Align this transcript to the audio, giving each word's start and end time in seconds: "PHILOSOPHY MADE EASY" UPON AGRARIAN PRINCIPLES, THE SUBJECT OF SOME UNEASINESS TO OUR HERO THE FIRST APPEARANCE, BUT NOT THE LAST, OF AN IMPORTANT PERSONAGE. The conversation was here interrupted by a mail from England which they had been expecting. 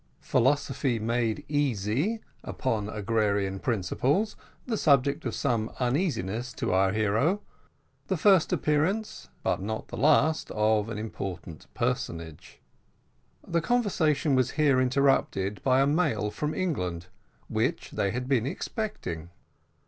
"PHILOSOPHY 0.19 0.97
MADE 0.97 1.45
EASY" 1.47 2.21
UPON 2.43 2.89
AGRARIAN 2.89 3.59
PRINCIPLES, 3.59 4.35
THE 4.65 4.75
SUBJECT 4.75 5.25
OF 5.25 5.35
SOME 5.35 5.69
UNEASINESS 5.79 6.53
TO 6.53 6.73
OUR 6.73 6.91
HERO 6.91 7.41
THE 8.07 8.17
FIRST 8.17 8.51
APPEARANCE, 8.51 9.29
BUT 9.43 9.61
NOT 9.61 9.89
THE 9.89 9.97
LAST, 9.97 10.49
OF 10.49 10.89
AN 10.89 10.97
IMPORTANT 10.97 11.67
PERSONAGE. 11.75 12.59
The 13.47 13.61
conversation 13.61 14.33
was 14.33 14.49
here 14.57 14.81
interrupted 14.81 15.61
by 15.61 15.81
a 15.81 15.85
mail 15.85 16.31
from 16.31 16.55
England 16.55 17.05
which 17.47 17.91
they 17.91 18.09
had 18.09 18.27
been 18.27 18.47
expecting. 18.47 19.29